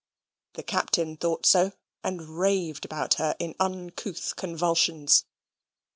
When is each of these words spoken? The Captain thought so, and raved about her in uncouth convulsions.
The 0.53 0.63
Captain 0.63 1.15
thought 1.15 1.45
so, 1.45 1.73
and 2.03 2.39
raved 2.39 2.85
about 2.85 3.13
her 3.21 3.35
in 3.37 3.53
uncouth 3.59 4.35
convulsions. 4.35 5.25